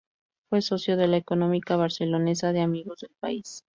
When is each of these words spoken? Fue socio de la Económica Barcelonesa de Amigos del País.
Fue 0.49 0.63
socio 0.63 0.97
de 0.97 1.07
la 1.07 1.17
Económica 1.17 1.75
Barcelonesa 1.75 2.53
de 2.53 2.61
Amigos 2.61 3.01
del 3.01 3.13
País. 3.19 3.61